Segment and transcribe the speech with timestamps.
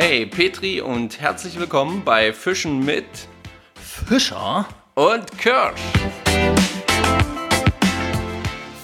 [0.00, 3.04] Hey Petri und herzlich willkommen bei Fischen mit
[3.74, 5.80] Fischer und Kirsch.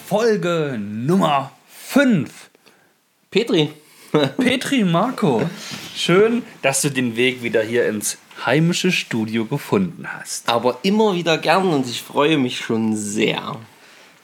[0.08, 2.50] Folge Nummer 5.
[3.30, 3.70] Petri.
[4.38, 5.48] Petri Marco,
[5.94, 10.48] schön, dass du den Weg wieder hier ins heimische Studio gefunden hast.
[10.48, 13.54] Aber immer wieder gern und ich freue mich schon sehr.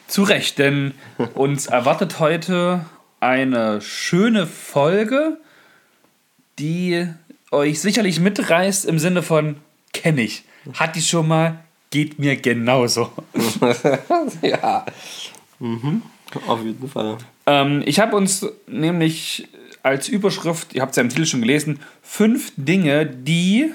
[0.08, 0.94] Zu Recht, denn
[1.34, 2.84] uns erwartet heute
[3.20, 5.38] eine schöne Folge,
[6.60, 7.08] die
[7.50, 9.56] euch sicherlich mitreißt im Sinne von
[9.92, 13.10] kenne ich, hatte ich schon mal, geht mir genauso.
[14.42, 14.84] ja.
[15.58, 16.02] Mhm.
[16.46, 17.18] Auf jeden Fall.
[17.46, 19.48] Ähm, ich habe uns nämlich
[19.82, 23.72] als Überschrift, ihr habt es ja im Titel schon gelesen, fünf Dinge, die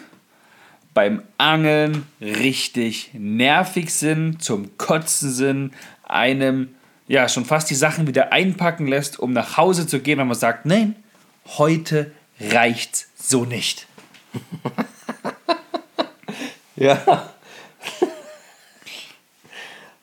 [0.93, 6.69] beim Angeln richtig nervig sind, zum Kotzen sind, einem
[7.07, 10.37] ja schon fast die Sachen wieder einpacken lässt, um nach Hause zu gehen, wenn man
[10.37, 10.95] sagt, nein,
[11.57, 13.87] heute reicht's so nicht.
[16.75, 17.29] ja.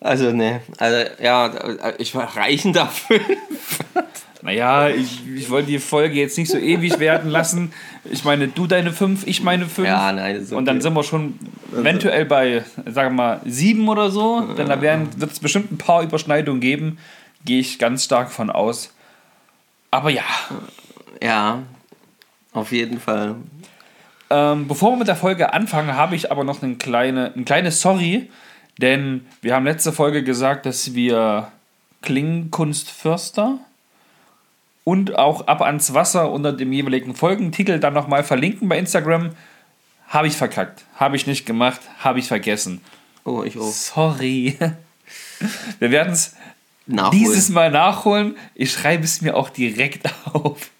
[0.00, 3.20] Also, ne, also, ja, ich war reichen dafür.
[4.42, 7.72] Naja, ich, ich wollte die Folge jetzt nicht so ewig werden lassen.
[8.10, 9.86] Ich meine, du deine fünf, ich meine fünf.
[9.86, 10.54] Ja, nein, okay.
[10.56, 11.38] Und dann sind wir schon
[11.72, 14.40] eventuell bei, sagen wir mal, sieben oder so.
[14.40, 16.98] Denn da wird es bestimmt ein paar Überschneidungen geben.
[17.44, 18.92] Gehe ich ganz stark von aus.
[19.92, 20.24] Aber ja.
[21.22, 21.62] Ja,
[22.52, 23.36] auf jeden Fall.
[24.30, 27.80] Ähm, bevor wir mit der Folge anfangen, habe ich aber noch eine kleine, ein kleines
[27.80, 28.30] Sorry.
[28.78, 31.52] Denn wir haben letzte Folge gesagt, dass wir
[32.00, 33.58] Klingenkunstförster
[34.84, 39.30] und auch ab ans Wasser unter dem jeweiligen Folgentitel dann nochmal verlinken bei Instagram.
[40.08, 40.84] Habe ich verkackt.
[40.96, 41.80] Habe ich nicht gemacht.
[41.98, 42.80] Habe ich vergessen.
[43.24, 43.70] Oh, ich auch.
[43.70, 44.58] Sorry.
[45.78, 46.34] Wir werden es
[47.12, 48.36] dieses Mal nachholen.
[48.54, 50.70] Ich schreibe es mir auch direkt auf.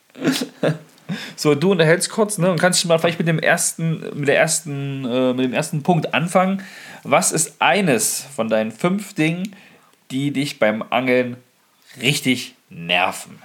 [1.36, 5.04] So, du unterhältst kurz ne, und kannst mal vielleicht mit dem ersten, mit der ersten,
[5.04, 6.62] äh, mit dem ersten Punkt anfangen.
[7.04, 9.56] Was ist eines von deinen fünf Dingen,
[10.10, 11.36] die dich beim Angeln
[12.00, 13.38] richtig nerven?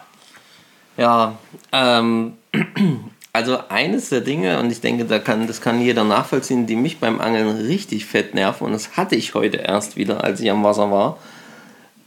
[0.98, 1.38] Ja,
[1.72, 2.34] ähm,
[3.34, 7.00] also eines der Dinge, und ich denke, da kann, das kann jeder nachvollziehen, die mich
[7.00, 10.64] beim Angeln richtig fett nerven, und das hatte ich heute erst wieder, als ich am
[10.64, 11.18] Wasser war,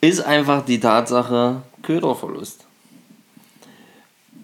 [0.01, 2.67] ist einfach die Tatsache Köderverlust.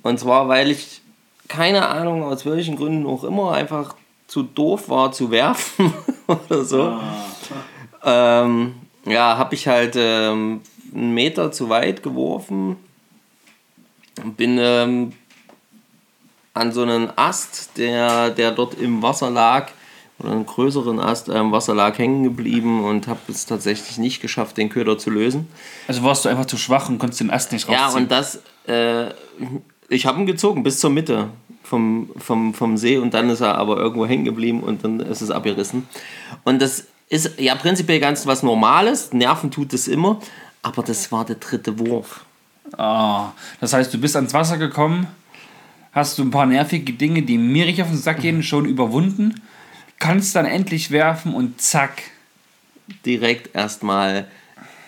[0.03, 1.01] Und zwar, weil ich
[1.49, 3.95] keine Ahnung, aus welchen Gründen auch immer, einfach
[4.27, 5.93] zu doof war zu werfen
[6.27, 6.83] oder so.
[6.83, 8.43] Ah.
[8.43, 8.75] Ähm,
[9.05, 10.63] ja, habe ich halt ähm,
[10.95, 12.77] einen Meter zu weit geworfen
[14.25, 15.13] bin ähm,
[16.55, 19.71] an so einen Ast, der, der dort im Wasser lag,
[20.19, 24.23] oder einen größeren Ast äh, im Wasser lag, hängen geblieben und habe es tatsächlich nicht
[24.23, 25.49] geschafft, den Köder zu lösen.
[25.87, 27.91] Also warst du einfach zu schwach und konntest den Ast nicht rausziehen?
[27.91, 29.13] Ja, und das, äh,
[29.89, 31.29] ich habe ihn gezogen bis zur Mitte
[31.63, 35.21] vom, vom, vom See und dann ist er aber irgendwo hängen geblieben und dann ist
[35.21, 35.89] es abgerissen.
[36.45, 40.21] Und das ist ja prinzipiell ganz was Normales, Nerven tut es immer,
[40.63, 42.25] aber das war der dritte Wurf.
[42.77, 43.27] Oh,
[43.61, 45.07] das heißt, du bist ans Wasser gekommen,
[45.93, 49.41] hast du ein paar nervige Dinge, die mir richtig auf den Sack gehen, schon überwunden,
[49.99, 52.03] kannst dann endlich werfen und zack.
[53.05, 54.29] Direkt erstmal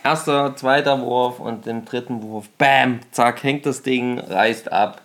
[0.04, 5.02] erster, zweiter Wurf und den dritten Wurf, bam, zack, hängt das Ding, reißt ab.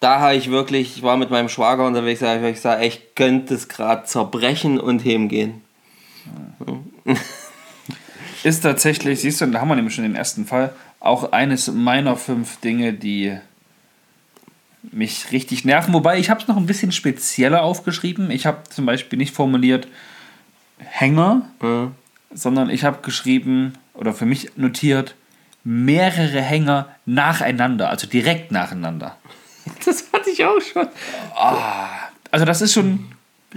[0.00, 3.68] Da habe ich wirklich, ich war mit meinem Schwager unterwegs, ich sage, ich könnte es
[3.68, 5.62] gerade zerbrechen und hemgehen.
[8.44, 12.16] Ist tatsächlich, siehst du, da haben wir nämlich schon den ersten Fall, auch eines meiner
[12.16, 13.38] fünf Dinge, die
[14.92, 15.94] mich richtig nerven.
[15.94, 18.30] Wobei ich habe es noch ein bisschen spezieller aufgeschrieben.
[18.30, 19.88] Ich habe zum Beispiel nicht formuliert
[20.78, 21.92] Hänger, mhm.
[22.34, 25.14] Sondern ich habe geschrieben oder für mich notiert
[25.62, 29.16] mehrere Hänger nacheinander, also direkt nacheinander.
[29.86, 30.86] Das hatte ich auch schon.
[31.40, 31.56] Oh,
[32.30, 33.06] also das ist schon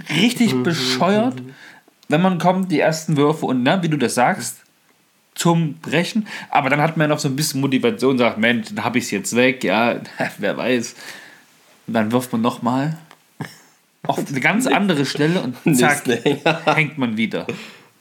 [0.08, 0.62] richtig mhm.
[0.62, 1.34] bescheuert,
[2.08, 4.62] wenn man kommt, die ersten Würfe und ne, wie du das sagst,
[5.34, 6.26] zum Brechen.
[6.50, 9.10] Aber dann hat man noch so ein bisschen Motivation, sagt, Mensch, dann habe ich es
[9.10, 10.00] jetzt weg, ja,
[10.38, 10.94] wer weiß.
[11.86, 12.96] Und dann wirft man nochmal
[14.06, 16.04] auf eine ganz andere Stelle und zack,
[16.64, 17.46] hängt man wieder.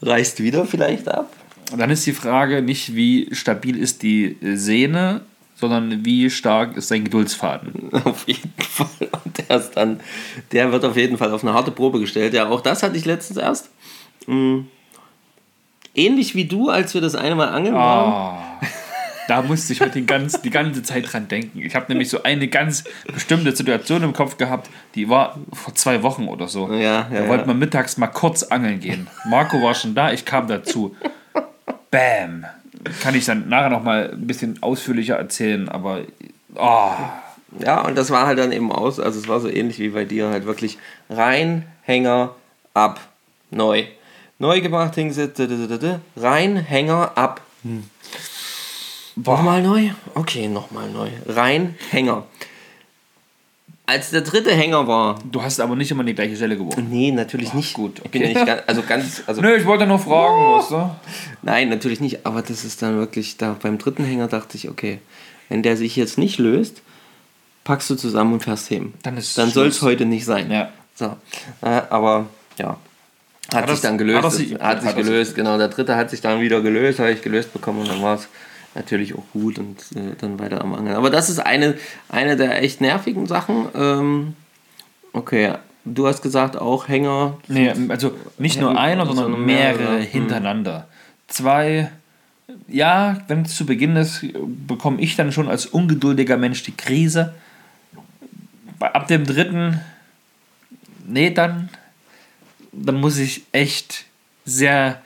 [0.01, 1.31] Reißt wieder vielleicht ab.
[1.71, 5.21] Und dann ist die Frage nicht, wie stabil ist die Sehne,
[5.55, 7.91] sondern wie stark ist sein Geduldsfaden.
[8.05, 9.09] Auf jeden Fall.
[9.25, 9.99] Und der ist dann,
[10.51, 12.33] der wird auf jeden Fall auf eine harte Probe gestellt.
[12.33, 13.69] Ja, auch das hatte ich letztens erst.
[14.27, 14.67] Mhm
[15.97, 18.46] ähnlich wie du, als wir das eine Mal angeln oh, waren.
[19.27, 21.59] Da musste ich heute die, ganz, die ganze Zeit dran denken.
[21.59, 26.01] Ich habe nämlich so eine ganz bestimmte Situation im Kopf gehabt, die war vor zwei
[26.03, 26.71] Wochen oder so.
[26.71, 29.07] Ja, ja, da wollten wir mittags mal kurz angeln gehen.
[29.25, 30.95] Marco war schon da, ich kam dazu.
[31.91, 32.45] Bam!
[33.01, 36.01] Kann ich dann nachher noch mal ein bisschen ausführlicher erzählen, aber
[36.55, 36.91] oh,
[37.59, 40.05] Ja, und das war halt dann eben aus, also es war so ähnlich wie bei
[40.05, 40.77] dir, halt wirklich
[41.09, 42.35] rein, Hänger,
[42.73, 42.99] ab,
[43.51, 43.85] neu.
[44.39, 45.41] Neu gemacht, hingesetzt,
[46.15, 47.41] rein, Hänger, ab.
[47.63, 47.83] Hm.
[49.25, 49.89] Nochmal neu?
[50.15, 51.09] Okay, nochmal neu.
[51.27, 52.23] Rein, Hänger.
[53.85, 55.17] Als der dritte Hänger war.
[55.31, 56.87] Du hast aber nicht immer die gleiche Stelle geworfen.
[56.89, 57.73] Nee, natürlich nicht.
[57.73, 60.57] Gut, Ich bin ja nicht ganz, also ganz, also Nö, ich wollte nur fragen, Oh.
[60.59, 60.89] weißt du?
[61.41, 64.99] Nein, natürlich nicht, aber das ist dann wirklich, da beim dritten Hänger dachte ich, okay,
[65.47, 66.81] wenn der sich jetzt nicht löst,
[67.63, 68.93] packst du zusammen und fährst heben.
[69.03, 70.51] Dann ist Dann soll es heute nicht sein.
[70.51, 70.69] Ja.
[70.95, 71.15] So.
[71.61, 72.25] Äh, aber
[72.57, 72.77] ja.
[73.53, 74.17] Hat, Hat sich das- dann gelöst.
[74.17, 75.57] hat Hat, das sich- sich hat das gelöst, genau.
[75.57, 78.27] Der dritte hat sich dann wieder gelöst, habe ich gelöst bekommen und dann war es
[78.77, 80.95] natürlich auch gut und äh, dann weiter am Angeln.
[80.95, 81.75] Aber das ist eine,
[82.09, 83.67] eine der echt nervigen Sachen.
[83.75, 84.35] Ähm,
[85.13, 85.53] okay,
[85.83, 87.37] du hast gesagt auch Hänger.
[87.47, 89.99] Nee, also nicht nur einer, sondern mehrere mehrere.
[89.99, 90.87] hintereinander.
[91.27, 91.91] Zwei,
[92.67, 94.25] ja, wenn es zu Beginn ist,
[94.67, 97.33] bekomme ich dann schon als ungeduldiger Mensch die Krise.
[98.79, 99.81] Ab dem dritten,
[101.05, 101.69] nee, dann,
[102.71, 104.05] dann muss ich echt
[104.45, 105.01] sehr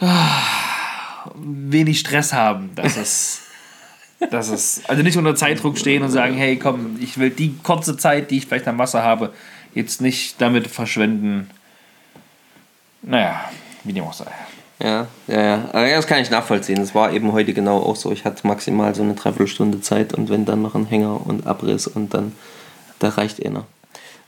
[0.00, 0.57] ah,
[1.42, 3.40] wenig Stress haben, dass es,
[4.30, 7.96] dass es, also nicht unter Zeitdruck stehen und sagen, hey, komm, ich will die kurze
[7.96, 9.32] Zeit, die ich vielleicht am Wasser habe,
[9.74, 11.50] jetzt nicht damit verschwenden.
[13.02, 13.50] Naja,
[13.84, 14.26] wie dem auch sei.
[14.82, 15.64] Ja, ja, ja.
[15.72, 16.76] Aber das kann ich nachvollziehen.
[16.76, 18.12] Das war eben heute genau auch so.
[18.12, 21.86] Ich hatte maximal so eine Dreiviertelstunde Zeit und wenn dann noch ein Hänger und Abriss
[21.86, 22.32] und dann,
[22.98, 23.64] da reicht einer.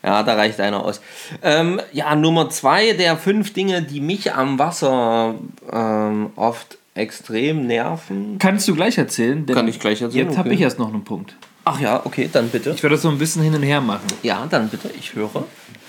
[0.02, 1.00] Ja, da reicht einer aus.
[1.42, 5.34] Ähm, ja, Nummer zwei der fünf Dinge, die mich am Wasser
[5.70, 8.38] ähm, oft extrem nerven.
[8.38, 9.46] Kannst du gleich erzählen?
[9.46, 10.56] Denn Kann ich gleich erzählen, Jetzt habe okay.
[10.56, 11.36] ich erst noch einen Punkt.
[11.64, 12.70] Ach ja, okay, dann bitte.
[12.70, 14.06] Ich werde das so ein bisschen hin und her machen.
[14.22, 15.44] Ja, dann bitte, ich höre.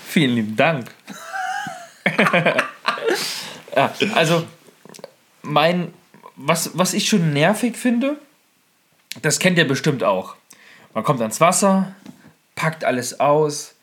[0.06, 0.90] Vielen lieben Dank.
[3.76, 4.44] ja, also,
[5.42, 5.92] mein,
[6.36, 8.16] was, was ich schon nervig finde,
[9.22, 10.36] das kennt ihr bestimmt auch.
[10.94, 11.94] Man kommt ans Wasser,
[12.54, 13.74] packt alles aus,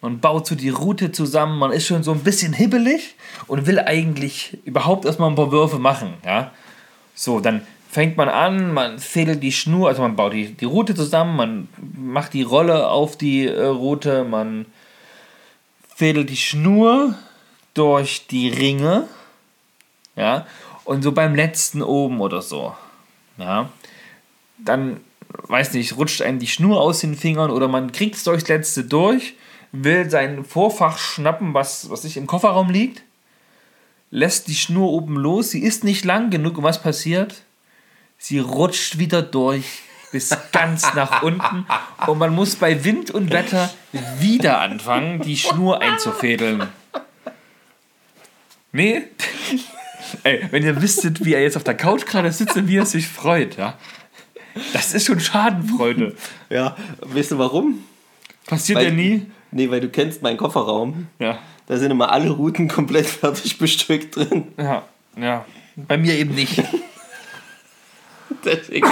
[0.00, 3.14] man baut so die Route zusammen, man ist schon so ein bisschen hibbelig
[3.46, 6.14] und will eigentlich überhaupt erstmal ein paar Würfe machen.
[6.24, 6.52] Ja?
[7.16, 10.94] So, dann fängt man an, man fädelt die Schnur, also man baut die, die Route
[10.94, 14.66] zusammen, man macht die Rolle auf die äh, Route, man
[15.94, 17.14] fädelt die Schnur
[17.72, 19.08] durch die Ringe,
[20.14, 20.46] ja,
[20.84, 22.74] und so beim letzten oben oder so,
[23.38, 23.70] ja,
[24.58, 28.46] dann, weiß nicht, rutscht einem die Schnur aus den Fingern oder man kriegt es durchs
[28.46, 29.34] letzte durch,
[29.72, 33.02] will sein Vorfach schnappen, was, was sich im Kofferraum liegt,
[34.16, 37.42] lässt die Schnur oben los, sie ist nicht lang genug und was passiert?
[38.16, 41.66] Sie rutscht wieder durch bis ganz nach unten
[42.06, 43.70] und man muss bei Wind und Wetter
[44.18, 46.66] wieder anfangen, die Schnur einzufädeln.
[48.72, 49.02] Nee?
[50.22, 52.86] Ey, wenn ihr wüsstet, wie er jetzt auf der Couch gerade sitzt und wie er
[52.86, 53.76] sich freut, ja.
[54.72, 56.16] Das ist schon Schadenfreude.
[56.48, 57.84] Ja, weißt du warum?
[58.46, 59.26] Passiert Weil- ja nie.
[59.50, 61.08] Nee, weil du kennst meinen Kofferraum.
[61.18, 61.38] Ja.
[61.66, 64.48] Da sind immer alle Routen komplett fertig bestückt drin.
[64.56, 64.84] Ja,
[65.20, 65.44] ja.
[65.76, 66.62] Bei mir eben nicht.
[68.44, 68.88] Deswegen,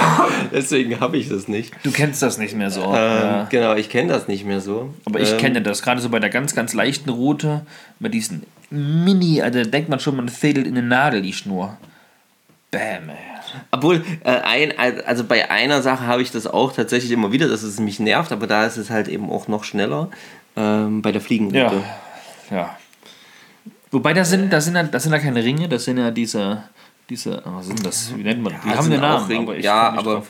[0.51, 1.73] deswegen habe ich das nicht.
[1.83, 2.83] Du kennst das nicht mehr so.
[2.83, 3.47] Ähm, ja.
[3.49, 4.93] Genau, ich kenne das nicht mehr so.
[5.05, 7.65] Aber ich ähm, kenne das, gerade so bei der ganz, ganz leichten Route,
[7.99, 11.77] mit diesen Mini, also da denkt man schon, man fädelt in eine Nadel die Schnur.
[12.71, 13.15] Bäm, ey.
[13.71, 14.73] Obwohl, äh, ein,
[15.05, 18.31] also bei einer Sache habe ich das auch tatsächlich immer wieder, dass es mich nervt,
[18.31, 20.09] aber da ist es halt eben auch noch schneller.
[20.57, 21.57] Ähm, bei der Fliegenroute.
[21.57, 21.71] Ja,
[22.51, 22.77] ja.
[23.91, 26.63] Wobei, da sind, da sind, ja, das sind ja keine Ringe, das sind ja diese,
[27.09, 28.15] diese, oh, was sind das?
[28.15, 28.61] Wie nennt man das?
[28.63, 29.41] Die Ja, haben auch Namen, Ringe.
[29.43, 30.23] aber ich Ja, aber-.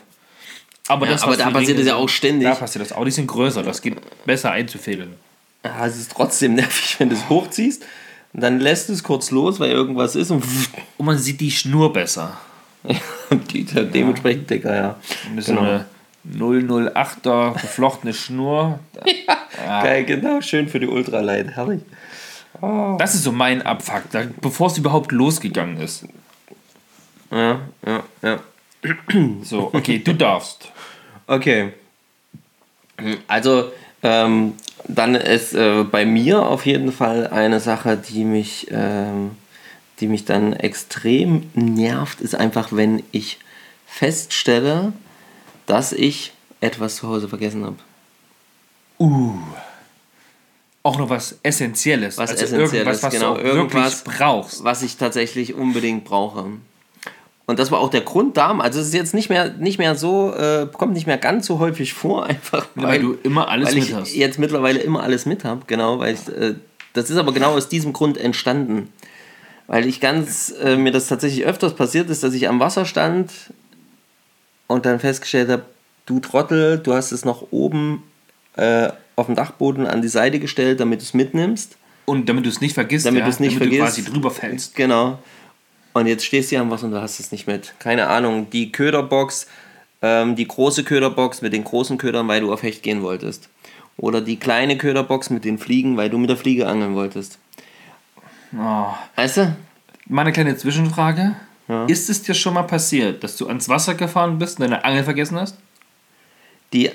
[0.87, 2.47] Aber, Ja, das, aber was da passiert Ringe das ja auch ständig.
[2.47, 3.03] Da passiert das auch.
[3.05, 5.15] Die sind größer, das geht besser einzufädeln.
[5.63, 7.83] Ja, es ist trotzdem nervig, wenn du es hochziehst.
[8.33, 10.43] Und dann lässt es kurz los, weil irgendwas ist und,
[10.97, 12.37] Und man sieht die Schnur besser.
[13.53, 14.95] die halt dementsprechend dicker, ja.
[15.27, 15.61] Und das Genau.
[15.63, 15.85] ist eine
[16.37, 18.79] 008er geflochtene Schnur.
[19.63, 21.51] Geil, genau, schön für die Ultralight.
[21.55, 21.81] Herrlich.
[22.97, 24.03] Das ist so mein Abfuck,
[24.41, 26.05] bevor es überhaupt losgegangen ist.
[27.31, 28.39] Ja, ja, ja.
[29.43, 30.71] So, okay, du darfst.
[31.27, 31.73] Okay.
[33.27, 33.71] Also,
[34.03, 34.53] ähm,
[34.87, 39.31] dann ist äh, bei mir auf jeden Fall eine Sache, die mich, ähm,
[39.99, 43.39] die mich dann extrem nervt, ist einfach, wenn ich
[43.87, 44.93] feststelle,
[45.65, 47.77] dass ich etwas zu Hause vergessen habe.
[48.99, 49.33] Uh.
[50.83, 52.17] Auch noch was Essentielles.
[52.17, 54.63] Was also Essentielles, irgendwas, was genau, du irgendwas- brauchst.
[54.63, 56.45] was ich tatsächlich unbedingt brauche.
[57.47, 58.57] Und das war auch der Grund da.
[58.57, 61.59] Also es ist jetzt nicht mehr, nicht mehr so, äh, kommt nicht mehr ganz so
[61.59, 64.15] häufig vor, einfach weil du immer alles weil mit ich hast.
[64.15, 65.61] jetzt mittlerweile immer alles mit habe.
[65.67, 66.55] Genau, weil ich, äh,
[66.93, 68.91] das ist aber genau aus diesem Grund entstanden.
[69.67, 73.31] Weil ich ganz, äh, mir das tatsächlich öfters passiert ist, dass ich am Wasser stand
[74.67, 75.65] und dann festgestellt habe,
[76.05, 78.03] du Trottel, du hast es noch oben
[78.57, 81.77] äh, auf dem Dachboden an die Seite gestellt, damit du es mitnimmst.
[82.05, 83.97] Und damit du es nicht vergisst, Damit ja, du es nicht damit vergisst.
[83.97, 84.75] du quasi drüber fällst.
[84.75, 85.19] Genau.
[85.93, 87.73] Und jetzt stehst du hier am Wasser und du hast es nicht mit.
[87.79, 89.47] Keine Ahnung, die Köderbox,
[90.01, 93.49] ähm, die große Köderbox mit den großen Ködern, weil du auf Hecht gehen wolltest.
[93.97, 97.39] Oder die kleine Köderbox mit den Fliegen, weil du mit der Fliege angeln wolltest.
[98.57, 98.87] Oh.
[99.15, 99.55] Weißt du?
[100.07, 101.35] Meine kleine Zwischenfrage.
[101.67, 101.85] Ja.
[101.85, 105.03] Ist es dir schon mal passiert, dass du ans Wasser gefahren bist und deine Angel
[105.03, 105.57] vergessen hast?
[106.73, 106.91] Die,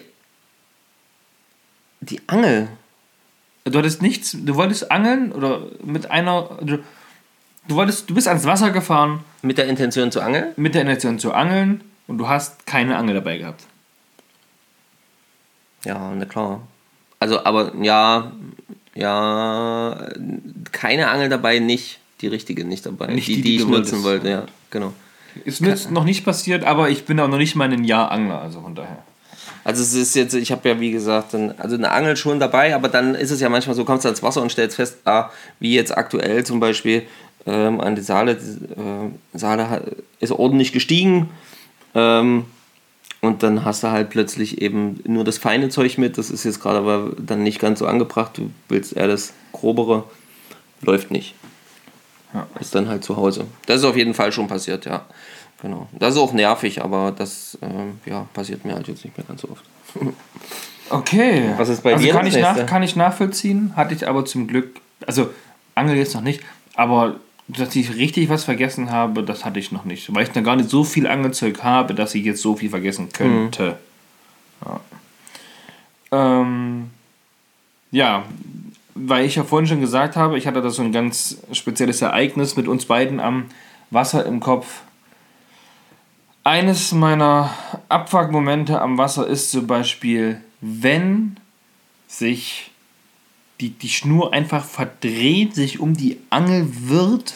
[2.00, 2.68] die Angel.
[3.64, 6.58] Du hattest nichts, du wolltest angeln oder mit einer.
[6.62, 6.78] Du,
[7.68, 10.52] du, wolltest, du bist ans Wasser gefahren Mit der Intention zu angeln?
[10.56, 13.64] mit der Intention zu angeln und du hast keine Angel dabei gehabt.
[15.84, 16.60] Ja, na klar.
[17.18, 18.32] Also, aber ja,
[18.94, 20.08] ja,
[20.72, 22.00] keine Angel dabei, nicht.
[22.22, 23.06] Die richtige nicht dabei.
[23.08, 24.04] Nicht die, die, die, die ich nutzen wolltest.
[24.04, 24.92] wollte, ja, genau.
[25.44, 28.10] Ist mir jetzt noch nicht passiert, aber ich bin auch noch nicht mal ein Jahr
[28.10, 29.02] Angler, also von daher.
[29.64, 32.74] Also es ist jetzt, ich habe ja wie gesagt, dann, also eine Angel schon dabei,
[32.74, 35.30] aber dann ist es ja manchmal so, kommst du ans Wasser und stellst fest, ah,
[35.58, 37.02] wie jetzt aktuell zum Beispiel
[37.46, 39.82] ähm, an die Saale, äh, Saale
[40.20, 41.30] ist ordentlich gestiegen
[41.94, 42.44] ähm,
[43.20, 46.60] und dann hast du halt plötzlich eben nur das feine Zeug mit, das ist jetzt
[46.60, 50.04] gerade aber dann nicht ganz so angebracht, du willst eher das grobere,
[50.80, 51.34] läuft nicht.
[52.32, 52.46] Ja.
[52.60, 53.46] Ist dann halt zu Hause.
[53.66, 55.04] Das ist auf jeden Fall schon passiert, ja.
[55.62, 55.88] Genau.
[55.98, 59.42] Das ist auch nervig, aber das ähm, ja, passiert mir halt jetzt nicht mehr ganz
[59.42, 59.64] so oft.
[60.92, 61.54] Okay.
[61.56, 64.24] Was ist bei also dir kann das ich, nach, kann ich nachvollziehen, hatte ich aber
[64.24, 65.30] zum Glück, also
[65.76, 66.42] Angel jetzt noch nicht,
[66.74, 67.14] aber
[67.46, 70.12] dass ich richtig was vergessen habe, das hatte ich noch nicht.
[70.14, 73.08] Weil ich dann gar nicht so viel Angelzeug habe, dass ich jetzt so viel vergessen
[73.12, 73.78] könnte.
[74.64, 74.80] Ja.
[76.12, 76.90] Ähm,
[77.90, 78.24] ja,
[78.94, 82.56] weil ich ja vorhin schon gesagt habe, ich hatte da so ein ganz spezielles Ereignis
[82.56, 83.46] mit uns beiden am
[83.90, 84.82] Wasser im Kopf.
[86.50, 87.54] Eines meiner
[87.88, 91.36] Abfuckmomente am Wasser ist zum Beispiel, wenn
[92.08, 92.72] sich
[93.60, 97.34] die, die Schnur einfach verdreht, sich um die Angel wird,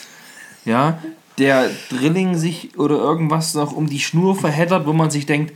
[0.64, 0.98] ja,
[1.38, 5.52] der Drilling sich oder irgendwas noch um die Schnur verheddert, wo man sich denkt,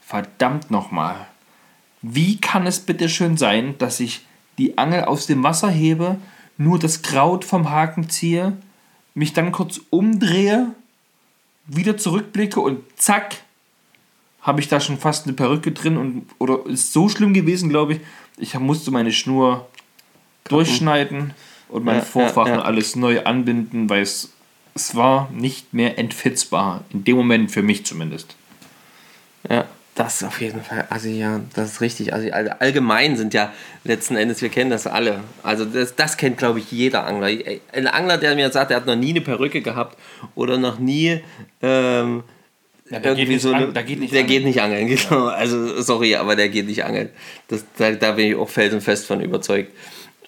[0.00, 1.16] verdammt nochmal,
[2.02, 4.24] wie kann es bitte schön sein, dass ich
[4.56, 6.18] die Angel aus dem Wasser hebe,
[6.58, 8.56] nur das Kraut vom Haken ziehe,
[9.14, 10.68] mich dann kurz umdrehe,
[11.76, 13.36] wieder zurückblicke und zack,
[14.42, 17.94] habe ich da schon fast eine Perücke drin und oder ist so schlimm gewesen, glaube
[17.94, 18.00] ich.
[18.38, 19.68] Ich musste meine Schnur
[20.44, 21.34] durchschneiden
[21.68, 22.62] und mein Ja, Vorfach ja, ja.
[22.62, 24.32] alles neu anbinden, weil es,
[24.74, 26.84] es war nicht mehr entfitzbar.
[26.90, 28.34] In dem Moment für mich zumindest.
[29.48, 29.66] Ja,
[30.04, 32.12] das ist auf jeden Fall, also ja, das ist richtig.
[32.14, 33.52] Also all- allgemein sind ja
[33.84, 35.20] letzten Endes, wir kennen das alle.
[35.42, 37.28] Also das, das kennt, glaube ich, jeder Angler.
[37.72, 39.96] Ein Angler, der mir sagt, er hat noch nie eine Perücke gehabt
[40.34, 41.20] oder noch nie
[41.62, 42.22] ähm,
[42.90, 44.36] Ja, der geht irgendwie nicht so eine, an- der geht nicht der angeln.
[44.38, 45.26] geht nicht angeln, genau.
[45.26, 47.10] Also sorry, aber der geht nicht angeln.
[47.48, 49.72] Das, da, da bin ich auch felsenfest von überzeugt.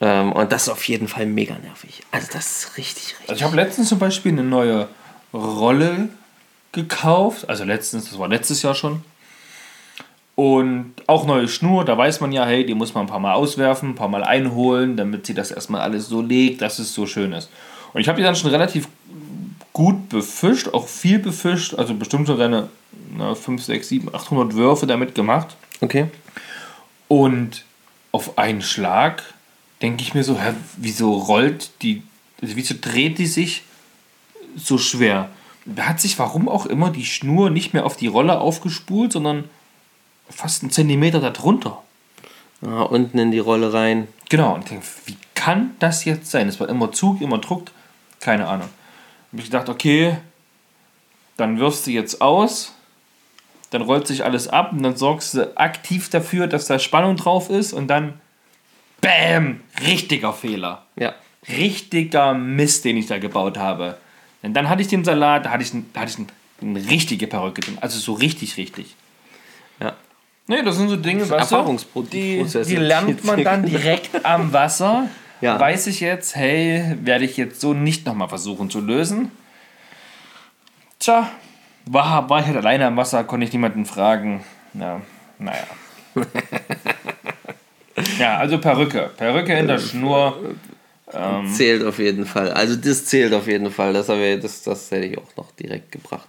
[0.01, 2.03] Ähm, und das ist auf jeden Fall mega nervig.
[2.11, 3.29] Also das ist richtig, richtig.
[3.29, 4.89] Also ich habe letztens zum Beispiel eine neue
[5.33, 6.09] Rolle
[6.73, 7.49] gekauft.
[7.49, 9.05] Also letztens, das war letztes Jahr schon.
[10.35, 13.35] Und auch neue Schnur, da weiß man ja, hey, die muss man ein paar Mal
[13.35, 17.07] auswerfen, ein paar Mal einholen, damit sie das erstmal alles so legt, dass es so
[17.07, 17.51] schön ist.
[17.93, 18.89] Und ich habe die dann schon relativ
[19.73, 22.69] gut befischt, auch viel befischt, also bestimmt so seine
[23.17, 25.57] na, 5, 6, 7, 800 Würfe damit gemacht.
[25.81, 26.07] Okay.
[27.09, 27.65] Und
[28.11, 29.23] auf einen Schlag
[29.83, 32.03] denke ich mir so, hä, wieso rollt die,
[32.41, 33.65] also wieso dreht die sich
[34.57, 35.29] so schwer?
[35.65, 39.45] Da hat sich warum auch immer die Schnur nicht mehr auf die Rolle aufgespult, sondern
[40.35, 41.83] fast einen Zentimeter darunter.
[42.65, 44.09] Ah, unten in die Rolle rein.
[44.29, 46.49] Genau, und ich denke, wie kann das jetzt sein?
[46.49, 47.71] Es war immer Zug, immer Druck,
[48.21, 48.69] keine Ahnung.
[49.33, 50.17] Habe ich gedacht, okay,
[51.37, 52.73] dann wirfst du jetzt aus,
[53.71, 57.51] dann rollt sich alles ab und dann sorgst du aktiv dafür, dass da Spannung drauf
[57.51, 58.21] ist und dann
[59.01, 59.61] BÄM!
[59.85, 60.87] Richtiger Fehler.
[60.97, 61.15] Ja.
[61.49, 63.99] Richtiger Mist, den ich da gebaut habe.
[64.43, 67.61] Denn dann hatte ich den Salat, da hatte ich, da hatte ich eine richtige Perücke
[67.63, 67.79] drin.
[67.81, 68.95] Also so richtig, richtig.
[69.81, 69.95] Ja.
[70.47, 75.09] Nee, das sind so Dinge, weißt du, die, die lernt man dann direkt am Wasser.
[75.41, 75.59] Ja.
[75.59, 79.33] Weiß ich jetzt, hey, werde ich jetzt so nicht nochmal versuchen zu lösen.
[81.01, 81.29] Tja,
[81.87, 84.45] war, war ich halt alleine am Wasser, konnte ich niemanden fragen.
[84.75, 85.01] Ja,
[85.39, 85.67] naja.
[88.19, 89.11] ja, also Perücke.
[89.17, 90.55] Perücke in der Schnur.
[91.53, 92.53] Zählt auf jeden Fall.
[92.53, 93.93] Also das zählt auf jeden Fall.
[93.93, 96.29] Das, das, das hätte ich auch noch direkt gebracht.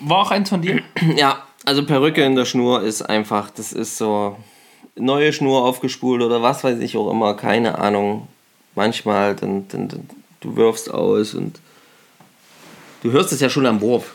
[0.00, 0.82] War auch eins von dir?
[1.16, 4.36] Ja, also Perücke in der Schnur ist einfach, das ist so
[4.96, 8.28] neue Schnur aufgespult oder was weiß ich auch immer, keine Ahnung.
[8.74, 10.08] Manchmal, dann, dann, dann
[10.40, 11.58] du wirfst aus und
[13.02, 14.12] du hörst es ja schon am Wurf.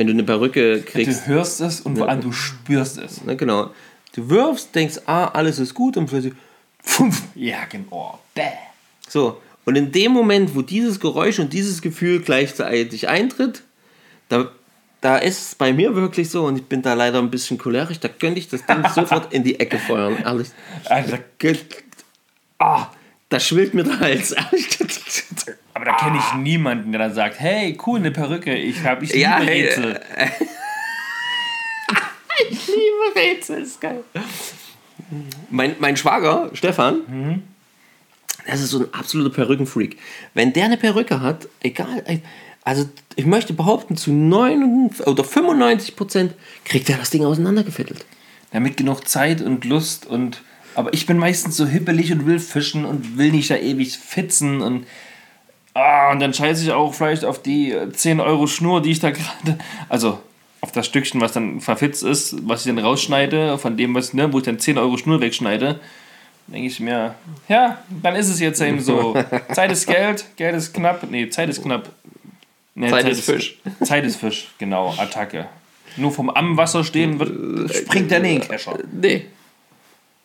[0.00, 1.26] wenn du eine Perücke kriegst.
[1.26, 3.22] Du hörst es und vor allem du spürst es.
[3.22, 3.68] Ne, genau.
[4.14, 6.32] Du wirfst, denkst, ah, alles ist gut und plötzlich.
[6.82, 7.22] Pfumpf.
[7.34, 8.18] Ja, genau.
[8.34, 8.48] Bäh.
[9.06, 9.40] So.
[9.66, 13.62] Und in dem Moment, wo dieses Geräusch und dieses Gefühl gleichzeitig eintritt,
[14.30, 14.50] da,
[15.00, 18.00] da ist es bei mir wirklich so, und ich bin da leider ein bisschen cholerisch,
[18.00, 20.18] da könnte ich das Ding sofort in die Ecke feuern.
[20.24, 20.48] Ehrlich.
[20.86, 21.16] Also,
[22.58, 22.88] Ah,
[23.30, 24.34] da schwillt mir der Hals.
[25.72, 29.14] aber da kenne ich niemanden, der dann sagt, hey, cool, eine Perücke, ich habe ich
[29.14, 30.00] Ja, liebe hey, Rätsel.
[32.50, 34.04] ich liebe Rätsel, ist geil.
[35.48, 37.42] Mein, mein Schwager, Stefan,
[38.46, 39.98] das ist so ein absoluter Perückenfreak.
[40.34, 42.04] Wenn der eine Perücke hat, egal,
[42.70, 46.34] also ich möchte behaupten, zu 9 oder 95 Prozent
[46.64, 48.06] kriegt er das Ding auseinandergefettelt.
[48.52, 50.42] Damit genug Zeit und Lust und.
[50.76, 54.60] Aber ich bin meistens so hippelig und will fischen und will nicht da ewig fitzen
[54.60, 54.86] und.
[55.74, 59.10] Ah, und dann scheiße ich auch vielleicht auf die 10 Euro Schnur, die ich da
[59.10, 59.58] gerade.
[59.88, 60.20] Also
[60.60, 64.32] auf das Stückchen, was dann verfitzt ist, was ich dann rausschneide, von dem, was, ne,
[64.32, 65.80] wo ich dann 10 Euro Schnur wegschneide.
[66.46, 67.14] Denke ich mir,
[67.48, 69.16] ja, dann ist es jetzt eben so.
[69.52, 71.08] Zeit ist Geld, Geld ist knapp.
[71.10, 71.90] Nee, Zeit ist knapp.
[72.74, 73.58] Nee, Zeit ist Fisch.
[73.82, 75.46] Zeit ist Fisch, genau, Attacke.
[75.96, 78.78] Nur vom am Wasser stehen wird, springt der nicht in den Kescher.
[78.92, 79.26] Nee.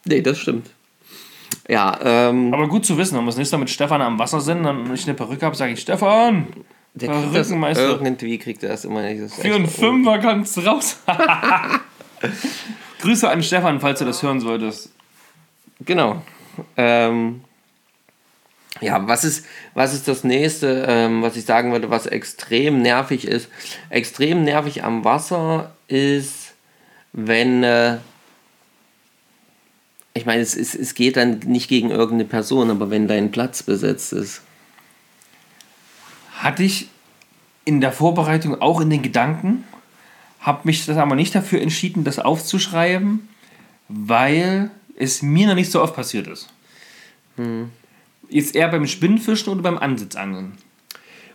[0.06, 0.70] Nee, das stimmt.
[1.68, 4.40] Ja, ähm, Aber gut zu wissen, wenn wir das nächste Mal mit Stefan am Wasser
[4.40, 6.48] sind und ich eine Perücke habe, sage ich, Stefan,
[6.94, 7.90] der kriegt das, Perückenmeister.
[7.90, 9.24] irgendwie kriegt er das immer nicht.
[9.24, 11.00] Das für einen Fünfer kannst du raus.
[13.02, 14.92] Grüße an Stefan, falls du das hören solltest.
[15.84, 16.22] Genau.
[16.78, 17.42] Ähm,
[18.82, 23.26] ja, was ist, was ist das nächste, ähm, was ich sagen würde, was extrem nervig
[23.28, 23.50] ist?
[23.90, 26.54] Extrem nervig am Wasser ist,
[27.14, 27.98] wenn, äh,
[30.14, 33.64] ich meine, es, es, es geht dann nicht gegen irgendeine Person, aber wenn dein Platz
[33.64, 34.42] besetzt ist.
[36.38, 36.90] Hatte ich
[37.64, 39.64] in der Vorbereitung auch in den Gedanken,
[40.42, 43.30] habe mich das aber nicht dafür entschieden, das aufzuschreiben,
[43.88, 46.50] weil es mir noch nicht so oft passiert ist.
[48.30, 50.54] Ist eher beim Spinnfischen oder beim Ansitzangeln?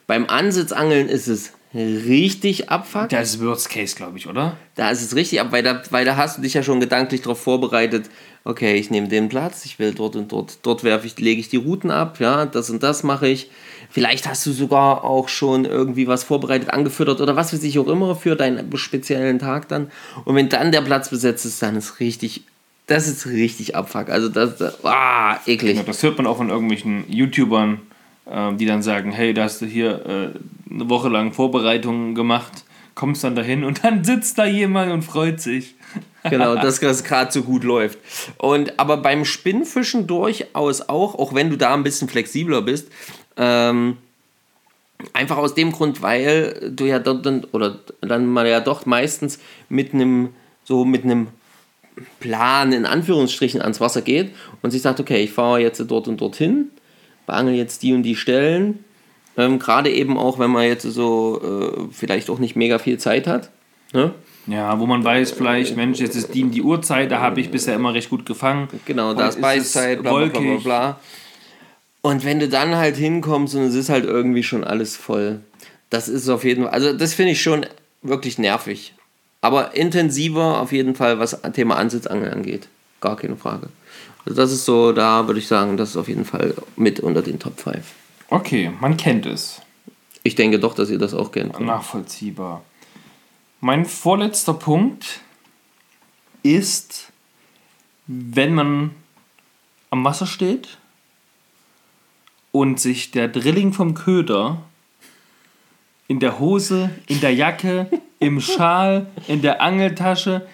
[0.07, 3.11] Beim Ansitzangeln ist es richtig abfuck.
[3.11, 4.57] Das ist Worst Case, glaube ich, oder?
[4.75, 7.23] Da ist es richtig ab, weil da, weil da hast du dich ja schon gedanklich
[7.23, 8.11] darauf vorbereitet,
[8.45, 11.49] okay, ich nehme den Platz, ich will dort und dort, dort werfe ich, lege ich
[11.49, 13.51] die Routen ab, ja, das und das mache ich.
[13.89, 17.89] Vielleicht hast du sogar auch schon irgendwie was vorbereitet, angefüttert oder was weiß ich auch
[17.89, 19.91] immer für deinen speziellen Tag dann.
[20.25, 22.45] Und wenn dann der Platz besetzt ist, dann ist richtig,
[22.91, 24.09] das ist richtig abfuck.
[24.09, 25.77] Also das, das ah, eklig.
[25.77, 27.81] Ja, das hört man auch von irgendwelchen YouTubern,
[28.29, 32.65] ähm, die dann sagen, hey, da hast du hier äh, eine Woche lang Vorbereitungen gemacht,
[32.97, 35.77] kommst dann dahin und dann sitzt da jemand und freut sich.
[36.25, 37.99] Genau, dass das gerade so gut läuft.
[38.39, 42.89] Und aber beim Spinnfischen durchaus auch, auch wenn du da ein bisschen flexibler bist,
[43.37, 43.99] ähm,
[45.13, 49.39] einfach aus dem Grund, weil du ja dort dann, oder dann mal ja doch meistens
[49.69, 50.31] mit einem,
[50.65, 51.29] so mit einem
[52.19, 54.31] Plan in Anführungsstrichen ans Wasser geht
[54.63, 56.71] und sich sagt, okay, ich fahre jetzt dort und dorthin,
[57.27, 58.85] beangel jetzt die und die Stellen.
[59.37, 63.27] Ähm, Gerade eben auch, wenn man jetzt so äh, vielleicht auch nicht mega viel Zeit
[63.27, 63.51] hat.
[63.93, 64.13] Ne?
[64.47, 67.75] Ja, wo man weiß vielleicht, Mensch, jetzt ist die, die Uhrzeit, da habe ich bisher
[67.75, 68.69] immer recht gut gefangen.
[68.85, 71.01] Genau, da ist Beißzeit, bla bla bla bla bla.
[72.03, 75.41] Und wenn du dann halt hinkommst und es ist halt irgendwie schon alles voll.
[75.91, 77.67] Das ist auf jeden Fall, also das finde ich schon
[78.03, 78.95] wirklich nervig.
[79.41, 82.69] Aber intensiver auf jeden Fall, was Thema Ansitzangeln angeht.
[83.01, 83.71] Gar keine Frage.
[84.25, 87.23] Also das ist so, da würde ich sagen, das ist auf jeden Fall mit unter
[87.23, 87.85] den Top 5.
[88.29, 89.63] Okay, man kennt es.
[90.23, 91.59] Ich denke doch, dass ihr das auch kennt.
[91.59, 92.63] Nachvollziehbar.
[93.61, 95.21] Mein vorletzter Punkt
[96.43, 97.11] ist,
[98.07, 98.91] wenn man
[99.91, 100.79] am Wasser steht
[102.53, 104.63] und sich der Drilling vom Köder
[106.11, 107.87] in der Hose, in der Jacke,
[108.19, 110.45] im Schal, in der Angeltasche,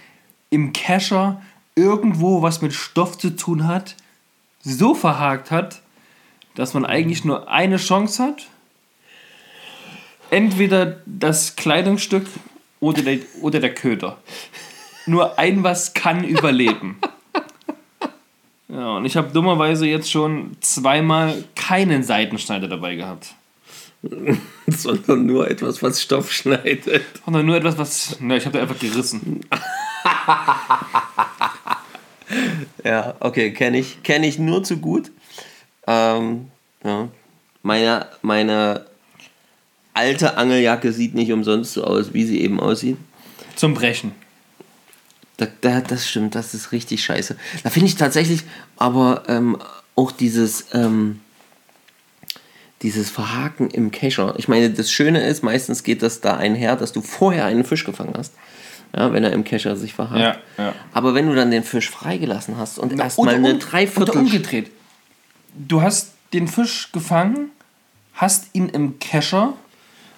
[0.50, 1.40] im Kescher,
[1.74, 3.96] irgendwo was mit Stoff zu tun hat,
[4.60, 5.80] so verhakt hat,
[6.56, 8.48] dass man eigentlich nur eine Chance hat.
[10.28, 12.26] Entweder das Kleidungsstück
[12.80, 14.18] oder der, oder der Köder.
[15.06, 16.98] Nur ein was kann überleben.
[18.68, 23.34] Ja, und ich habe dummerweise jetzt schon zweimal keinen Seitenschneider dabei gehabt.
[24.66, 27.02] Sondern nur etwas, was Stoff schneidet.
[27.24, 28.16] Sondern nur etwas, was.
[28.20, 29.40] Na, ich habe da einfach gerissen.
[32.84, 35.10] Ja, okay, kenne ich, kenn ich nur zu gut.
[35.86, 36.50] Ähm,
[36.84, 37.08] ja.
[37.62, 38.86] meine, meine
[39.94, 42.96] alte Angeljacke sieht nicht umsonst so aus, wie sie eben aussieht.
[43.54, 44.12] Zum Brechen.
[45.36, 47.36] Da, da, das stimmt, das ist richtig scheiße.
[47.62, 48.42] Da finde ich tatsächlich
[48.76, 49.58] aber ähm,
[49.94, 51.20] auch dieses, ähm,
[52.82, 54.34] dieses Verhaken im Kescher.
[54.38, 57.84] Ich meine, das Schöne ist, meistens geht das da einher, dass du vorher einen Fisch
[57.84, 58.34] gefangen hast.
[58.94, 60.20] Ja, wenn er im Kescher sich verhakt.
[60.58, 60.72] Ja, ja.
[60.92, 64.10] Aber wenn du dann den Fisch freigelassen hast und erstmal eine um- Dreiviertel.
[64.10, 64.70] Oder umgedreht.
[65.54, 67.50] Du hast den Fisch gefangen,
[68.14, 69.54] hast ihn im Kescher,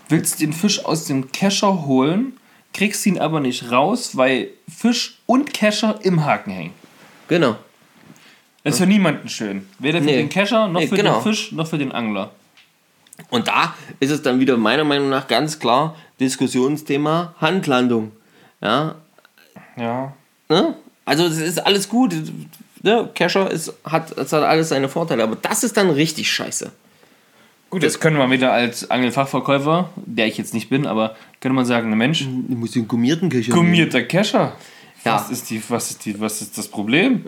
[0.09, 2.35] willst den Fisch aus dem Kescher holen,
[2.75, 6.73] kriegst ihn aber nicht raus, weil Fisch und Kescher im Haken hängen.
[7.29, 7.57] Genau.
[8.65, 9.67] Das ist für niemanden schön.
[9.79, 10.17] Weder für Nee.
[10.17, 11.15] den Kescher, noch Nee, für genau.
[11.21, 12.33] den Fisch, noch für den Angler.
[13.31, 18.13] Und da ist es dann wieder meiner Meinung nach ganz klar Diskussionsthema Handlandung.
[18.61, 18.95] Ja,
[19.77, 20.13] Ja.
[20.49, 20.75] ne?
[21.05, 22.15] Also es ist alles gut.
[22.83, 23.09] Ne?
[23.15, 26.71] Kescher ist, hat, es hat alles seine Vorteile, aber das ist dann richtig scheiße.
[27.71, 31.67] Gut, jetzt können wir wieder als Angelfachverkäufer, der ich jetzt nicht bin, aber könnte man
[31.67, 33.53] sagen, Mensch, Du musst den gummierten Kescher.
[33.53, 34.53] gummierter Kescher.
[35.05, 35.17] Ja.
[35.17, 37.27] Was, ist die, was, ist die, was ist das Problem?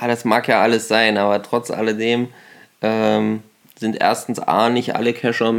[0.00, 2.28] Ja, das mag ja alles sein, aber trotz alledem
[2.82, 3.42] ähm,
[3.84, 5.54] sind erstens A, nicht alle Kescher,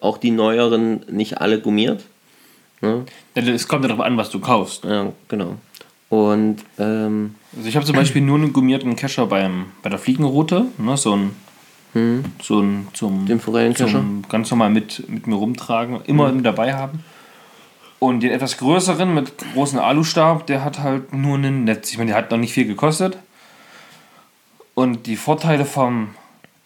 [0.00, 2.04] auch die neueren, nicht alle gummiert.
[2.82, 3.04] Ne?
[3.34, 4.84] Es kommt ja darauf an, was du kaufst.
[4.84, 5.56] Ja, genau.
[6.10, 10.66] Und ähm, Also ich habe zum Beispiel nur einen gummierten Kescher beim, bei der Fliegenroute,
[10.78, 11.30] ne, so ein,
[12.42, 14.04] so ein zum, Den Forellenkescher?
[14.28, 17.02] ganz normal mit, mit mir rumtragen, immer mit dabei haben.
[17.98, 21.90] Und den etwas größeren mit großen Alustab, der hat halt nur ein Netz.
[21.90, 23.18] Ich meine, der hat noch nicht viel gekostet.
[24.74, 26.10] Und die Vorteile vom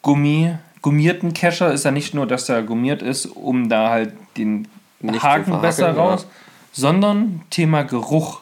[0.03, 4.69] Gummi, gummierten Kescher ist ja nicht nur, dass der gummiert ist, um da halt den
[5.01, 5.95] Nicht Haken besser ja.
[5.95, 6.27] raus,
[6.73, 8.41] sondern Thema Geruch,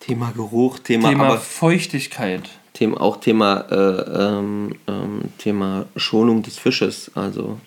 [0.00, 2.50] Thema Geruch, Thema, Thema Feuchtigkeit.
[2.74, 7.10] Thema, auch Thema, äh, ähm, ähm, Thema Schonung des Fisches.
[7.14, 7.58] Also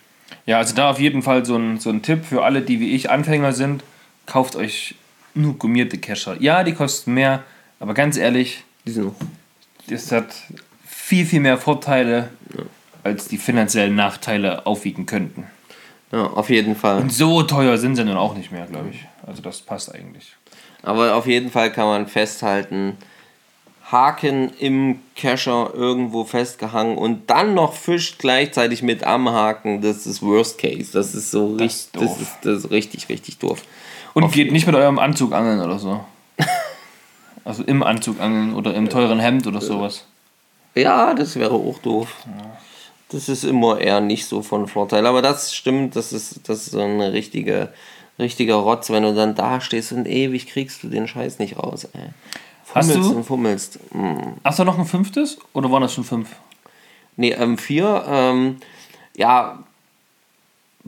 [0.45, 2.93] Ja, also da auf jeden Fall so ein, so ein Tipp für alle, die wie
[2.93, 3.83] ich Anfänger sind.
[4.25, 4.95] Kauft euch
[5.33, 6.35] nur gummierte Kescher.
[6.41, 7.43] Ja, die kosten mehr,
[7.79, 9.13] aber ganz ehrlich, die sind
[9.89, 10.35] das hat
[10.85, 12.29] viel, viel mehr Vorteile,
[13.03, 15.47] als die finanziellen Nachteile aufwiegen könnten.
[16.11, 17.01] ja, auf jeden Fall.
[17.01, 19.05] Und so teuer sind sie dann auch nicht mehr, glaube ich.
[19.25, 20.35] Also das passt eigentlich.
[20.83, 22.97] Aber auf jeden Fall kann man festhalten,
[23.91, 30.21] Haken im Kescher irgendwo festgehangen und dann noch Fisch gleichzeitig mit am Haken, das ist
[30.21, 30.91] Worst Case.
[30.91, 32.21] Das ist so Das richtig, das doof.
[32.21, 33.61] ist, das ist richtig, richtig doof.
[34.13, 36.03] Und Auf- geht nicht mit eurem Anzug angeln oder so.
[37.45, 40.03] Also im Anzug angeln oder im teuren Hemd oder sowas.
[40.75, 42.13] Ja, das wäre auch doof.
[43.09, 45.05] Das ist immer eher nicht so von Vorteil.
[45.05, 47.73] Aber das stimmt, das ist, das ist so eine richtige,
[48.19, 51.87] richtiger Rotz, wenn du dann da stehst und ewig kriegst du den Scheiß nicht raus.
[51.93, 52.09] Ey.
[52.73, 53.79] Hast Fummelst du- und fummelst.
[53.93, 54.17] Mm.
[54.43, 56.29] Hast du noch ein fünftes oder waren das schon fünf?
[57.15, 58.05] Nee, ähm, vier.
[58.07, 58.57] Ähm,
[59.15, 59.63] ja,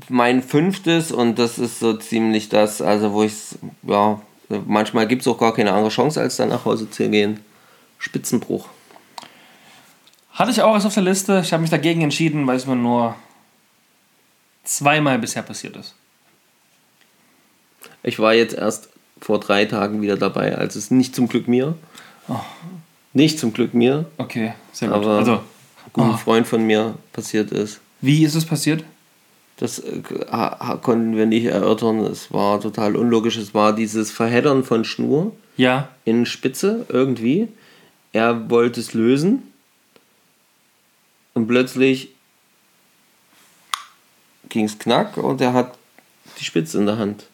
[0.08, 3.34] mein fünftes und das ist so ziemlich das, also wo ich
[3.84, 4.22] ja,
[4.66, 7.40] manchmal gibt es auch gar keine andere Chance, als dann nach Hause zu gehen.
[7.98, 8.68] Spitzenbruch.
[10.40, 11.42] Hatte ich auch erst auf der Liste.
[11.44, 13.14] Ich habe mich dagegen entschieden, weil es mir nur
[14.64, 15.96] zweimal bisher passiert ist.
[18.04, 18.88] Ich war jetzt erst
[19.20, 21.76] vor drei Tagen wieder dabei, als es nicht zum Glück mir,
[23.14, 24.98] nicht zum Glück mir, Okay, sehr gut.
[24.98, 25.42] aber also,
[25.92, 26.18] guten Oh.
[26.18, 27.82] Freund von mir passiert ist.
[28.00, 28.86] wie ist es passiert?
[29.58, 30.02] Das äh,
[30.82, 32.00] konnten wir nicht erörtern.
[32.00, 33.36] Es war total unlogisch.
[33.36, 35.36] Es war dieses Verheddern von Schnur.
[35.58, 37.50] Ja, in Spitze irgendwie.
[38.14, 39.44] Er wollte es lösen.
[41.40, 42.10] Und plötzlich
[44.50, 45.78] ging es knack und er hat
[46.38, 47.28] die Spitze in der Hand.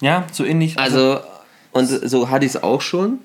[0.00, 0.78] ja, so ähnlich.
[0.78, 1.18] Also,
[1.72, 3.18] und so hatte ich es auch schon.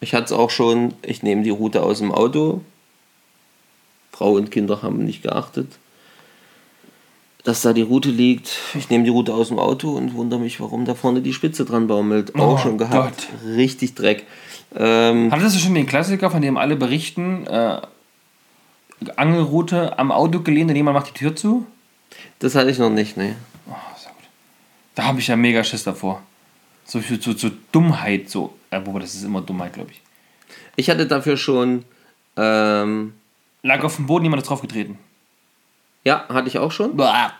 [0.00, 2.60] Ich hatte es auch schon, ich nehme die Route aus dem Auto.
[4.12, 5.72] Frau und Kinder haben nicht geachtet,
[7.44, 8.58] dass da die Route liegt.
[8.74, 11.64] Ich nehme die Route aus dem Auto und wundere mich, warum da vorne die Spitze
[11.64, 12.34] dran baumelt.
[12.34, 13.26] Oh auch schon gehabt.
[13.46, 14.26] Richtig Dreck.
[14.76, 17.46] Ähm, Hattest du schon den Klassiker, von dem alle berichten?
[17.46, 17.80] Äh,
[19.16, 21.66] Angelroute am Auto gelehnt und jemand macht die Tür zu?
[22.40, 23.36] das hatte ich noch nicht, ne.
[23.68, 24.24] Oh, sehr gut.
[24.94, 26.22] Da habe ich ja mega Schiss davor.
[26.84, 28.54] So, so, so, so Dummheit, so.
[28.70, 30.00] Wobei, das ist immer Dummheit, glaube ich.
[30.76, 31.84] Ich hatte dafür schon,
[32.36, 33.14] ähm,
[33.62, 34.98] Lag auf dem Boden, jemand ist draufgetreten.
[36.04, 36.96] ja, hatte ich auch schon.
[36.96, 37.32] Blah.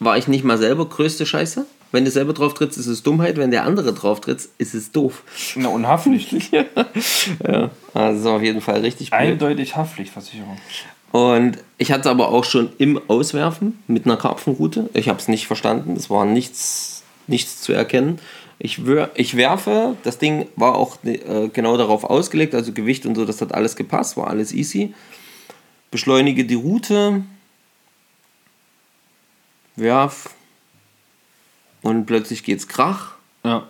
[0.00, 1.66] War ich nicht mal selber größte Scheiße?
[1.90, 3.36] Wenn du selber drauf trittst, ist es Dummheit.
[3.36, 5.22] Wenn der andere drauf tritt, ist es doof.
[5.56, 6.52] Na, und Haftpflicht.
[7.46, 9.20] Ja, also auf jeden Fall richtig blöd.
[9.20, 10.58] Eindeutig Haftpflichtversicherung.
[11.12, 14.90] Und ich hatte es aber auch schon im Auswerfen mit einer Karpfenroute.
[14.92, 15.94] Ich habe es nicht verstanden.
[15.96, 18.18] Es war nichts, nichts zu erkennen.
[18.58, 18.80] Ich,
[19.14, 23.40] ich werfe, das Ding war auch äh, genau darauf ausgelegt, also Gewicht und so, das
[23.40, 24.94] hat alles gepasst, war alles easy.
[25.92, 27.22] Beschleunige die Route,
[29.76, 30.30] werf
[31.82, 33.14] und plötzlich geht's krach.
[33.44, 33.66] Ja.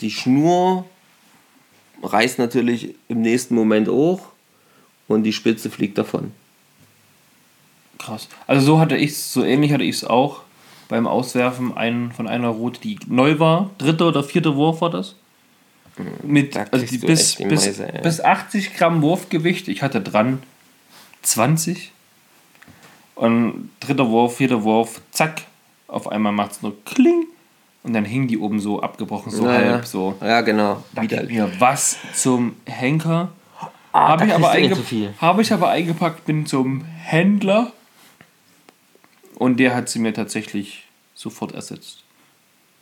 [0.00, 0.84] Die Schnur
[2.02, 4.28] reißt natürlich im nächsten Moment hoch
[5.08, 6.32] und die Spitze fliegt davon.
[7.98, 8.28] Krass.
[8.46, 10.42] Also so hatte ich so ähnlich hatte ich es auch
[10.88, 13.70] beim Auswerfen ein, von einer Route, die neu war.
[13.78, 15.14] Dritter oder vierter Wurf war das.
[16.22, 18.02] Mit Da also die, bis, bis, Meise, ey.
[18.02, 19.68] bis 80 Gramm Wurfgewicht.
[19.68, 20.42] Ich hatte dran
[21.22, 21.92] 20.
[23.14, 25.42] Und dritter Wurf, vierter Wurf, zack.
[25.92, 27.26] Auf einmal macht es nur Kling.
[27.84, 29.82] Und dann hing die oben so abgebrochen, so Ja, halb ja.
[29.84, 30.14] so.
[30.20, 30.82] Ja, genau.
[30.94, 33.30] Da geht mir was zum Henker.
[33.92, 34.70] Ah, Habe ich, aber eh
[35.20, 37.72] habe ich aber eingepackt, bin zum Händler
[39.34, 42.02] und der hat sie mir tatsächlich sofort ersetzt.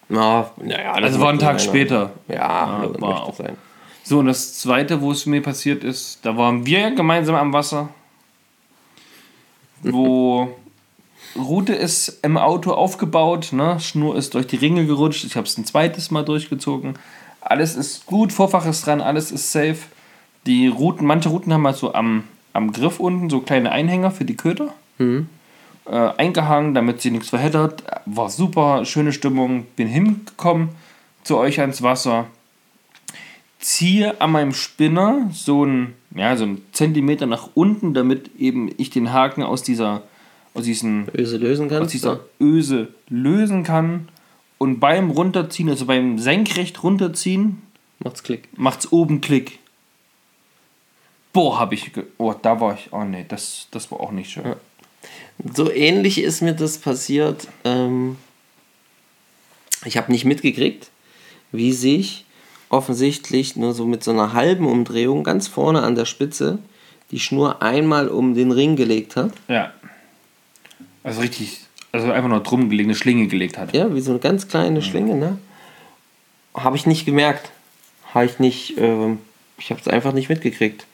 [0.08, 1.58] Ja, naja, das Also war ein Tag keiner.
[1.58, 2.12] später.
[2.28, 2.34] Ja,
[2.82, 3.34] Ja, das war auch.
[3.34, 3.56] sein.
[4.04, 7.88] So, und das zweite, wo es mir passiert ist, da waren wir gemeinsam am Wasser,
[9.82, 10.56] wo
[11.36, 13.78] Route ist im Auto aufgebaut, ne?
[13.80, 16.94] Schnur ist durch die Ringe gerutscht, ich habe es ein zweites Mal durchgezogen.
[17.40, 19.78] Alles ist gut, Vorfach ist dran, alles ist safe.
[20.46, 24.24] Die Routen, manche Routen haben halt so am, am Griff unten so kleine Einhänger für
[24.24, 24.74] die Köder.
[25.86, 27.82] Äh, eingehangen, damit sie nichts verheddert.
[28.06, 29.66] War super, schöne Stimmung.
[29.76, 30.70] Bin hingekommen
[31.24, 32.26] zu euch ans Wasser.
[33.58, 38.90] Ziehe an meinem Spinner so ein, ja, so ein Zentimeter nach unten, damit eben ich
[38.90, 40.02] den Haken aus dieser,
[40.54, 41.94] aus diesen Öse lösen aus kannst.
[41.94, 44.08] dieser Öse lösen kann.
[44.58, 47.62] Und beim Runterziehen, also beim senkrecht runterziehen,
[48.00, 48.48] Macht's Klick.
[48.56, 49.58] macht's oben Klick.
[51.32, 51.92] Boah, hab ich.
[52.18, 52.88] Oh, da war ich.
[52.92, 54.54] Oh nee, das, das war auch nicht schön.
[55.54, 57.46] So ähnlich ist mir das passiert.
[57.64, 58.16] Ähm,
[59.84, 60.90] ich habe nicht mitgekriegt,
[61.52, 62.24] wie sich
[62.68, 66.58] offensichtlich nur so mit so einer halben Umdrehung ganz vorne an der Spitze
[67.10, 69.32] die Schnur einmal um den Ring gelegt hat.
[69.48, 69.72] Ja.
[71.02, 71.60] Also richtig.
[71.92, 73.74] Also einfach nur drum gelegt, eine Schlinge gelegt hat.
[73.74, 75.38] Ja, wie so eine ganz kleine Schlinge, ne?
[76.54, 77.50] Habe ich nicht gemerkt.
[78.14, 79.18] Habe ich nicht, ähm,
[79.58, 80.86] ich habe es einfach nicht mitgekriegt.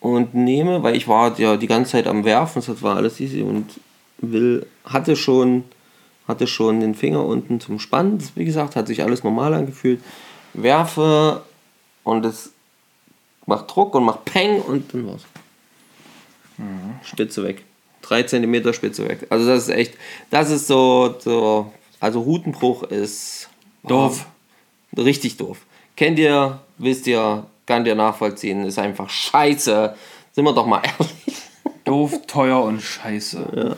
[0.00, 3.42] Und nehme, weil ich war ja die ganze Zeit am Werfen, das war alles easy
[3.42, 3.80] und
[4.18, 5.64] will, hatte schon,
[6.28, 8.22] hatte schon den Finger unten zum Spannen.
[8.34, 10.02] Wie gesagt, hat sich alles normal angefühlt.
[10.52, 11.42] Werfe
[12.02, 12.52] und es
[13.46, 15.22] macht Druck und macht Peng und dann war's.
[17.02, 17.64] Spitze weg.
[18.04, 19.26] 3 cm Spitze weg.
[19.30, 19.94] Also das ist echt,
[20.30, 23.48] das ist so, so also Rutenbruch ist
[23.86, 24.26] Doof.
[24.96, 25.66] Richtig doof.
[25.96, 29.94] Kennt ihr, wisst ihr, kann ihr nachvollziehen, ist einfach scheiße.
[30.32, 31.14] Sind wir doch mal ehrlich.
[31.84, 33.76] Doof, teuer und scheiße.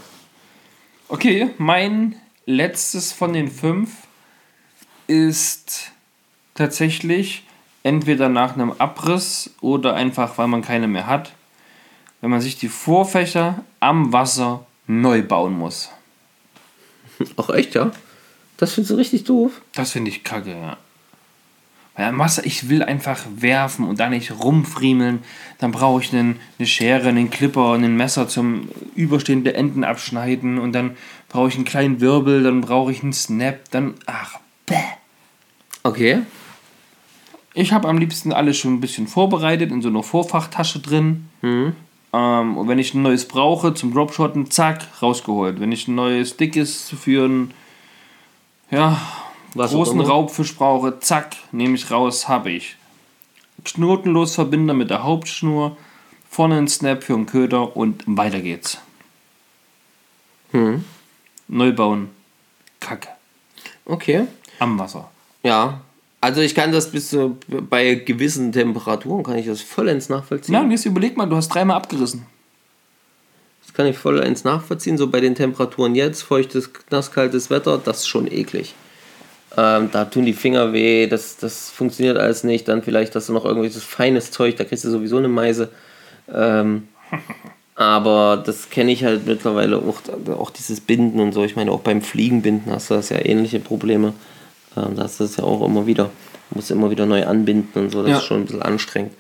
[1.08, 3.90] Okay, mein letztes von den fünf
[5.08, 5.92] ist
[6.54, 7.44] tatsächlich
[7.82, 11.32] entweder nach einem Abriss oder einfach, weil man keine mehr hat,
[12.20, 15.90] wenn man sich die Vorfächer am Wasser neu bauen muss.
[17.36, 17.92] Ach echt, ja?
[18.56, 19.60] Das findest du richtig doof?
[19.74, 20.76] Das finde ich kacke, ja.
[21.94, 25.20] Weil am Wasser, ich will einfach werfen und da nicht rumfriemeln.
[25.58, 30.72] Dann brauche ich einen, eine Schere, einen Clipper, ein Messer zum überstehende Enden abschneiden und
[30.72, 30.96] dann
[31.28, 34.76] brauche ich einen kleinen Wirbel, dann brauche ich einen Snap, dann, ach, bäh.
[35.82, 36.22] Okay.
[37.54, 41.28] Ich habe am liebsten alles schon ein bisschen vorbereitet, in so einer Vorfachtasche drin.
[42.16, 45.60] Ähm, und wenn ich ein neues brauche zum Dropshotten, zack, rausgeholt.
[45.60, 47.54] Wenn ich ein neues dickes für einen
[48.70, 49.00] ja,
[49.54, 50.00] Was großen.
[50.00, 52.76] Raubfisch brauche, zack, nehme ich raus, habe ich.
[53.64, 55.76] Knotenlos Verbinder mit der Hauptschnur,
[56.30, 58.78] vorne ein Snap für einen Köder und weiter geht's.
[60.52, 60.84] Hm.
[61.48, 62.10] Neu bauen.
[62.80, 63.08] Kacke.
[63.84, 64.26] Okay.
[64.58, 65.10] Am Wasser.
[65.42, 65.80] Ja.
[66.26, 70.56] Also ich kann das bis zu, bei gewissen Temperaturen kann ich das vollends nachvollziehen.
[70.56, 72.26] Ja, und jetzt überleg mal, du hast dreimal abgerissen.
[73.64, 74.98] Das kann ich vollends nachvollziehen.
[74.98, 78.74] So bei den Temperaturen jetzt, feuchtes, nasskaltes Wetter, das ist schon eklig.
[79.56, 82.66] Ähm, da tun die Finger weh, das, das funktioniert alles nicht.
[82.66, 85.68] Dann vielleicht hast du noch irgendwelches feines Zeug, da kriegst du sowieso eine Meise.
[86.34, 86.88] Ähm,
[87.76, 90.00] aber das kenne ich halt mittlerweile auch,
[90.36, 91.44] auch dieses Binden und so.
[91.44, 94.12] Ich meine, auch beim Fliegenbinden hast du das ja ähnliche Probleme.
[94.76, 96.10] Ähm, das ja auch immer wieder.
[96.50, 98.02] Du musst immer wieder neu anbinden und so.
[98.02, 98.18] Das Ja.
[98.18, 99.12] ist schon ein bisschen anstrengend.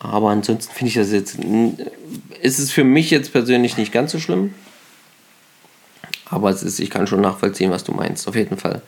[0.00, 1.38] Aber ansonsten finde ich das jetzt.
[2.40, 4.54] Ist es für mich jetzt persönlich nicht ganz so schlimm.
[6.30, 8.82] Aber es ist, ich kann schon nachvollziehen, was du meinst, auf jeden Fall.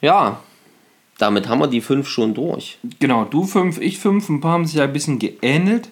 [0.00, 0.40] Ja,
[1.18, 2.78] damit haben wir die fünf schon durch.
[2.98, 5.90] Genau, du fünf, ich fünf, ein paar haben sich ja ein bisschen geähnelt.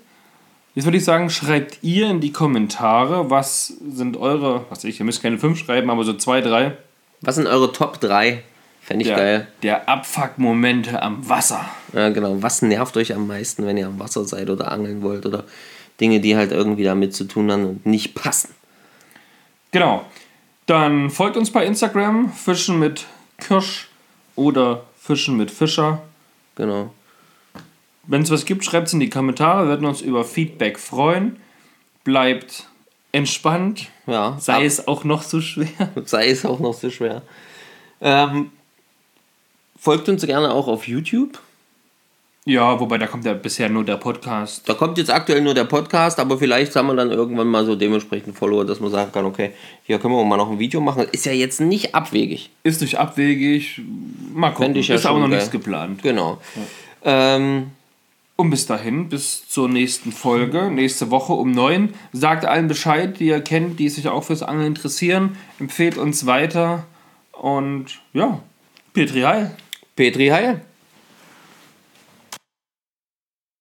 [0.74, 5.06] Jetzt würde ich sagen, schreibt ihr in die Kommentare, was sind eure, was ich, ihr
[5.06, 6.76] müsst keine fünf schreiben, aber so zwei, drei.
[7.20, 8.42] Was sind eure Top 3?
[8.82, 9.48] Fände ich Der, geil.
[9.62, 11.64] der Abfuck-Momente am Wasser.
[11.92, 12.42] Ja, genau.
[12.42, 15.44] Was nervt euch am meisten, wenn ihr am Wasser seid oder angeln wollt oder
[16.00, 18.54] Dinge, die halt irgendwie damit zu tun haben und nicht passen?
[19.70, 20.04] Genau.
[20.66, 23.06] Dann folgt uns bei Instagram, Fischen mit
[23.38, 23.88] Kirsch
[24.36, 26.02] oder Fischen mit Fischer.
[26.56, 26.92] Genau.
[28.06, 29.62] Wenn es was gibt, schreibt es in die Kommentare.
[29.64, 31.36] Wir würden uns über Feedback freuen.
[32.04, 32.68] Bleibt
[33.12, 33.88] entspannt.
[34.08, 34.36] Ja.
[34.40, 35.68] Sei ab- es auch noch so schwer.
[36.04, 37.22] sei es auch noch so schwer.
[38.00, 38.50] Ähm,
[39.82, 41.40] folgt uns gerne auch auf YouTube.
[42.44, 44.68] Ja, wobei da kommt ja bisher nur der Podcast.
[44.68, 47.74] Da kommt jetzt aktuell nur der Podcast, aber vielleicht haben wir dann irgendwann mal so
[47.74, 49.50] dementsprechend Follower, dass man sagen kann, okay,
[49.82, 51.06] hier können wir mal noch ein Video machen.
[51.10, 52.50] Ist ja jetzt nicht abwegig.
[52.62, 53.80] Ist nicht abwegig.
[54.32, 54.76] Mal gucken.
[54.76, 55.38] Ja ist aber noch geil.
[55.38, 56.00] nichts geplant.
[56.02, 56.40] Genau.
[57.04, 57.72] Ähm,
[58.36, 61.92] Und bis dahin, bis zur nächsten Folge, nächste Woche um 9.
[62.12, 65.36] Sagt allen Bescheid, die ihr kennt, die sich auch fürs Angeln interessieren.
[65.58, 66.84] Empfehlt uns weiter.
[67.32, 68.40] Und ja,
[68.94, 69.50] Petri Heil.
[70.02, 70.56] P3-haie.